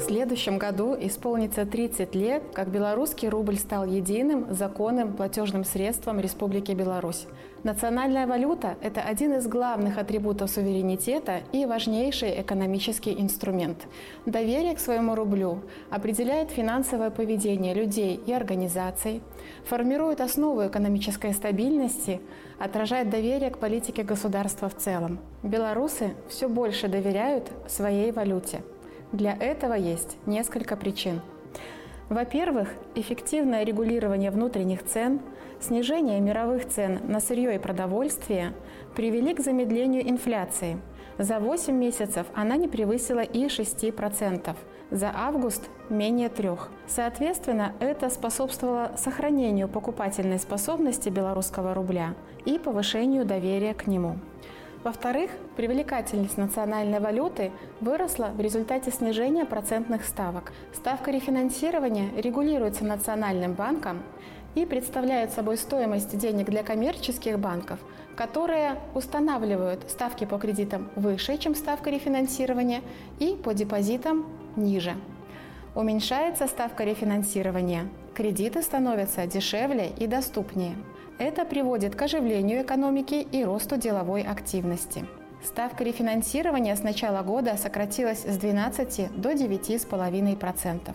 следующем 0.00 0.56
году 0.56 0.96
исполнится 0.98 1.66
30 1.66 2.14
лет, 2.14 2.42
как 2.54 2.70
белорусский 2.70 3.28
рубль 3.28 3.58
стал 3.58 3.84
единым 3.84 4.46
законным 4.54 5.12
платежным 5.12 5.64
средством 5.64 6.18
Республики 6.18 6.72
Беларусь. 6.72 7.26
Национальная 7.62 8.26
валюта– 8.26 8.76
это 8.80 9.02
один 9.02 9.34
из 9.34 9.46
главных 9.46 9.98
атрибутов 9.98 10.50
суверенитета 10.50 11.40
и 11.52 11.66
важнейший 11.66 12.40
экономический 12.40 13.12
инструмент. 13.20 13.86
Доверие 14.24 14.74
к 14.74 14.80
своему 14.80 15.14
рублю 15.14 15.60
определяет 15.90 16.50
финансовое 16.50 17.10
поведение 17.10 17.74
людей 17.74 18.18
и 18.26 18.32
организаций, 18.32 19.20
формирует 19.66 20.22
основу 20.22 20.66
экономической 20.66 21.34
стабильности, 21.34 22.22
отражает 22.58 23.10
доверие 23.10 23.50
к 23.50 23.58
политике 23.58 24.04
государства 24.04 24.70
в 24.70 24.76
целом. 24.76 25.18
Белорусы 25.42 26.14
все 26.30 26.48
больше 26.48 26.88
доверяют 26.88 27.52
своей 27.68 28.10
валюте– 28.10 28.62
для 29.12 29.34
этого 29.34 29.74
есть 29.74 30.16
несколько 30.26 30.76
причин. 30.76 31.20
Во-первых, 32.08 32.68
эффективное 32.94 33.64
регулирование 33.64 34.30
внутренних 34.30 34.84
цен, 34.84 35.20
снижение 35.60 36.20
мировых 36.20 36.68
цен 36.68 37.00
на 37.06 37.20
сырье 37.20 37.54
и 37.54 37.58
продовольствие 37.58 38.52
привели 38.94 39.34
к 39.34 39.40
замедлению 39.40 40.08
инфляции. 40.08 40.78
За 41.18 41.38
8 41.38 41.74
месяцев 41.74 42.26
она 42.34 42.56
не 42.56 42.68
превысила 42.68 43.20
и 43.20 43.46
6%, 43.46 44.56
за 44.90 45.10
август– 45.14 45.70
менее 45.88 46.28
3%. 46.28 46.58
Соответственно, 46.86 47.72
это 47.80 48.10
способствовало 48.10 48.92
сохранению 48.96 49.68
покупательной 49.68 50.38
способности 50.38 51.08
белорусского 51.08 51.74
рубля 51.74 52.14
и 52.44 52.58
повышению 52.58 53.24
доверия 53.24 53.74
к 53.74 53.86
нему. 53.86 54.18
Во-вторых, 54.84 55.30
привлекательность 55.56 56.36
национальной 56.36 56.98
валюты 56.98 57.52
выросла 57.80 58.32
в 58.34 58.40
результате 58.40 58.90
снижения 58.90 59.44
процентных 59.44 60.04
ставок. 60.04 60.52
Ставка 60.74 61.12
рефинансирования 61.12 62.10
регулируется 62.20 62.84
Национальным 62.84 63.52
банком 63.52 64.02
и 64.56 64.66
представляет 64.66 65.30
собой 65.30 65.56
стоимость 65.56 66.18
денег 66.18 66.46
для 66.46 66.64
коммерческих 66.64 67.38
банков, 67.38 67.78
которые 68.16 68.76
устанавливают 68.94 69.88
ставки 69.88 70.24
по 70.24 70.36
кредитам 70.38 70.90
выше, 70.96 71.38
чем 71.38 71.54
ставка 71.54 71.88
рефинансирования, 71.90 72.82
и 73.20 73.36
по 73.36 73.54
депозитам 73.54 74.26
ниже. 74.56 74.94
Уменьшается 75.74 76.46
ставка 76.46 76.84
рефинансирования, 76.84 77.88
кредиты 78.14 78.62
становятся 78.62 79.26
дешевле 79.26 79.90
и 79.98 80.06
доступнее– 80.06 80.74
это 81.18 81.44
приводит 81.44 81.94
к 81.94 82.02
оживлению 82.02 82.62
экономики 82.62 83.14
и 83.14 83.44
росту 83.44 83.76
деловой 83.76 84.22
активности. 84.22 85.04
Ставка 85.44 85.84
рефинансирования 85.84 86.74
с 86.74 86.82
начала 86.82 87.22
года 87.22 87.56
сократилась 87.56 88.24
с 88.24 88.36
12 88.38 89.20
до 89.20 89.30
9,5%. 89.30 90.94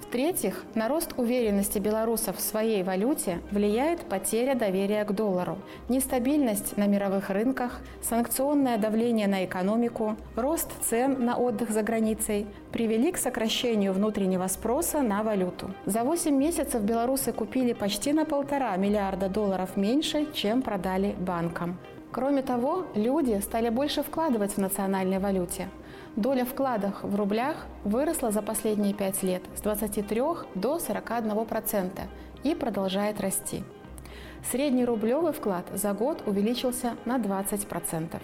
В-третьих, 0.00 0.64
на 0.74 0.88
рост 0.88 1.14
уверенности 1.16 1.78
белорусов 1.78 2.36
в 2.36 2.40
своей 2.40 2.82
валюте 2.82 3.40
влияет 3.50 4.00
потеря 4.02 4.54
доверия 4.54 5.04
к 5.04 5.12
доллару, 5.12 5.58
нестабильность 5.88 6.76
на 6.76 6.86
мировых 6.86 7.30
рынках, 7.30 7.80
санкционное 8.02 8.78
давление 8.78 9.26
на 9.26 9.44
экономику, 9.44 10.16
рост 10.36 10.70
цен 10.82 11.24
на 11.24 11.36
отдых 11.36 11.70
за 11.70 11.82
границей 11.82 12.46
привели 12.72 13.10
к 13.10 13.18
сокращению 13.18 13.92
внутреннего 13.92 14.46
спроса 14.46 15.02
на 15.02 15.22
валюту. 15.22 15.70
За 15.86 16.04
8 16.04 16.34
месяцев 16.34 16.82
белорусы 16.82 17.32
купили 17.32 17.72
почти 17.72 18.12
на 18.12 18.24
полтора 18.24 18.76
миллиарда 18.76 19.28
долларов 19.28 19.76
меньше, 19.76 20.32
чем 20.32 20.62
продали 20.62 21.14
банкам. 21.18 21.78
Кроме 22.16 22.40
того, 22.40 22.86
люди 22.94 23.38
стали 23.42 23.68
больше 23.68 24.02
вкладывать 24.02 24.52
в 24.52 24.56
национальной 24.56 25.18
валюте. 25.18 25.68
Доля 26.16 26.46
вкладов 26.46 27.02
в 27.02 27.14
рублях 27.14 27.66
выросла 27.84 28.30
за 28.30 28.40
последние 28.40 28.94
пять 28.94 29.22
лет 29.22 29.42
с 29.54 29.60
23 29.60 30.22
до 30.54 30.78
41% 30.78 31.90
и 32.42 32.54
продолжает 32.54 33.20
расти. 33.20 33.64
Средний 34.50 34.86
рублевый 34.86 35.34
вклад 35.34 35.66
за 35.74 35.92
год 35.92 36.22
увеличился 36.24 36.94
на 37.04 37.18
20%. 37.18 38.18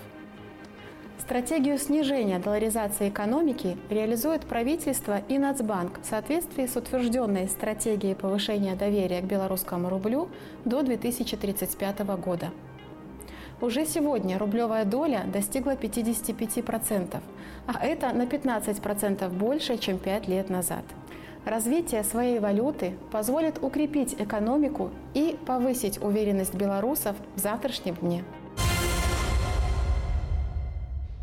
Стратегию 1.18 1.76
снижения 1.76 2.38
долларизации 2.38 3.10
экономики 3.10 3.76
реализует 3.90 4.46
правительство 4.46 5.18
и 5.28 5.36
Нацбанк 5.36 6.00
в 6.00 6.06
соответствии 6.06 6.64
с 6.64 6.76
утвержденной 6.76 7.46
стратегией 7.46 8.14
повышения 8.14 8.74
доверия 8.74 9.20
к 9.20 9.24
белорусскому 9.24 9.90
рублю 9.90 10.30
до 10.64 10.82
2035 10.82 12.00
года. 12.16 12.52
Уже 13.62 13.86
сегодня 13.86 14.38
рублевая 14.38 14.84
доля 14.84 15.22
достигла 15.32 15.76
55%, 15.76 17.20
а 17.68 17.86
это 17.86 18.12
на 18.12 18.24
15% 18.24 19.28
больше, 19.30 19.78
чем 19.78 19.98
5 19.98 20.26
лет 20.26 20.50
назад. 20.50 20.82
Развитие 21.44 22.02
своей 22.02 22.40
валюты 22.40 22.94
позволит 23.12 23.62
укрепить 23.62 24.16
экономику 24.18 24.90
и 25.14 25.38
повысить 25.46 26.02
уверенность 26.02 26.54
белорусов 26.54 27.14
в 27.36 27.38
завтрашнем 27.38 27.94
дне. 27.94 28.24